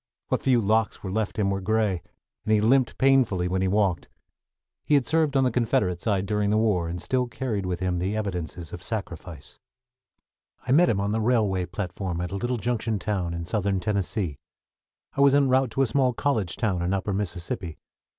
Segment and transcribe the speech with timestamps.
[0.29, 2.01] What few locks were left him were gray,
[2.43, 4.09] and he limped painfully when he walked.
[4.87, 7.99] He had served on the Confederate side during the war, and still carried with him
[7.99, 9.59] the evidences of sacrifice.
[10.65, 14.39] I met him on the railway platform at a little junction town in Southern Tennessee.
[15.15, 17.77] I was en route to a small college town in Upper Mississippi.